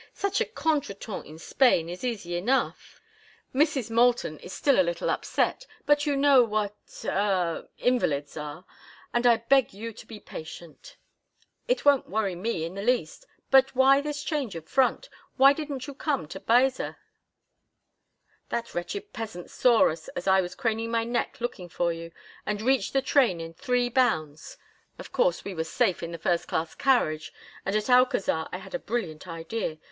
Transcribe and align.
"Such 0.15 0.41
a 0.41 0.45
contretemps 0.45 1.27
in 1.29 1.37
Spain 1.37 1.87
is 1.87 2.03
easy 2.03 2.35
enough. 2.35 2.99
Mrs. 3.53 3.91
Moulton 3.91 4.39
is 4.39 4.51
still 4.51 4.79
a 4.79 4.81
little 4.81 5.11
upset, 5.11 5.67
but 5.85 6.07
you 6.07 6.15
know 6.15 6.43
what—er—invalids 6.43 8.35
are, 8.35 8.65
and 9.13 9.27
I 9.27 9.37
beg 9.37 9.73
you 9.73 9.93
to 9.93 10.05
be 10.07 10.19
patient—" 10.19 10.97
"It 11.67 11.85
won't 11.85 12.09
worry 12.09 12.33
me 12.33 12.63
in 12.65 12.73
the 12.73 12.81
least. 12.81 13.27
But 13.51 13.75
why 13.75 14.01
this 14.01 14.23
change 14.23 14.55
of 14.55 14.67
front? 14.67 15.07
Why 15.37 15.53
didn't 15.53 15.85
you 15.85 15.93
come 15.93 16.27
to 16.29 16.39
Baeza?" 16.39 16.97
"That 18.49 18.73
wretched 18.73 19.13
peasant 19.13 19.51
saw 19.51 19.87
us 19.87 20.07
as 20.17 20.25
I 20.27 20.41
was 20.41 20.55
craning 20.55 20.89
my 20.89 21.03
neck 21.03 21.39
looking 21.39 21.69
for 21.69 21.93
you, 21.93 22.11
and 22.43 22.59
reached 22.63 22.93
the 22.93 23.03
train 23.03 23.39
in 23.39 23.53
three 23.53 23.87
bounds. 23.87 24.57
Of 24.97 25.11
course, 25.11 25.45
we 25.45 25.53
were 25.53 25.63
safe 25.63 26.01
in 26.01 26.11
the 26.11 26.17
first 26.17 26.47
class 26.47 26.73
carriage, 26.73 27.31
and 27.63 27.75
at 27.75 27.87
Alcazar 27.87 28.49
I 28.51 28.57
had 28.57 28.73
a 28.73 28.79
brilliant 28.79 29.27
idea. 29.27 29.77